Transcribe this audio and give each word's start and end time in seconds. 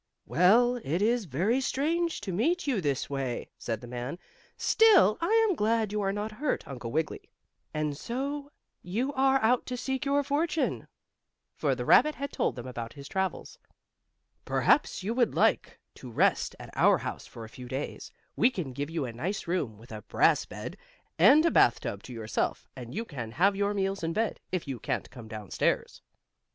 "Well, 0.25 0.77
it 0.77 0.99
is 0.99 1.25
very 1.25 1.61
strange 1.61 2.21
to 2.21 2.31
meet 2.33 2.65
you 2.65 2.81
this 2.81 3.07
way," 3.07 3.51
said 3.59 3.81
the 3.81 3.87
man. 3.87 4.17
"Still, 4.57 5.19
I 5.21 5.45
am 5.47 5.55
glad 5.55 5.91
you 5.91 6.01
are 6.01 6.11
not 6.11 6.31
hurt, 6.31 6.67
Uncle 6.67 6.91
Wiggily. 6.91 7.29
And 7.71 7.95
so 7.95 8.51
you 8.81 9.13
are 9.13 9.39
out 9.43 9.69
seeking 9.75 10.11
your 10.11 10.23
fortune," 10.23 10.87
for 11.55 11.75
the 11.75 11.85
rabbit 11.85 12.15
had 12.15 12.31
told 12.33 12.55
them 12.55 12.65
about 12.65 12.93
his 12.93 13.07
travels. 13.07 13.59
"Perhaps 14.43 15.03
you 15.03 15.13
would 15.13 15.35
like 15.35 15.77
to 15.93 16.09
rest 16.09 16.55
at 16.59 16.75
our 16.75 16.97
house 16.97 17.27
for 17.27 17.45
a 17.45 17.55
few 17.57 17.67
days. 17.67 18.11
We 18.35 18.49
can 18.49 18.73
give 18.73 18.89
you 18.89 19.05
a 19.05 19.13
nice 19.13 19.45
room, 19.45 19.77
with 19.77 19.91
a 19.91 20.01
brass 20.01 20.45
bed, 20.45 20.77
and 21.19 21.45
a 21.45 21.51
bath 21.51 21.79
tub 21.81 22.01
to 22.05 22.11
yourself, 22.13 22.67
and 22.75 22.95
you 22.95 23.05
can 23.05 23.33
have 23.33 23.55
your 23.55 23.75
meals 23.75 24.03
in 24.03 24.13
bed, 24.13 24.39
if 24.51 24.67
you 24.67 24.79
can't 24.79 25.11
come 25.11 25.27
down 25.27 25.51
stairs." 25.51 26.01